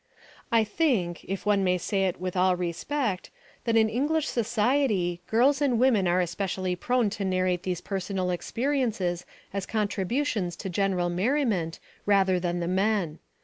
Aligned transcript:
I 0.51 0.63
think 0.63 1.23
if 1.25 1.45
one 1.45 1.63
may 1.63 1.77
say 1.77 2.05
it 2.05 2.19
with 2.19 2.35
all 2.35 2.55
respect 2.55 3.29
that 3.65 3.75
in 3.77 3.87
English 3.87 4.25
society 4.27 5.21
girls 5.27 5.61
and 5.61 5.77
women 5.77 6.07
are 6.07 6.19
especially 6.21 6.75
prone 6.75 7.11
to 7.11 7.23
narrate 7.23 7.61
these 7.61 7.81
personal 7.81 8.31
experiences 8.31 9.27
as 9.53 9.67
contributions 9.67 10.55
to 10.55 10.69
general 10.71 11.11
merriment 11.11 11.77
rather 12.07 12.39
than 12.39 12.61
the 12.61 12.67
men. 12.67 13.19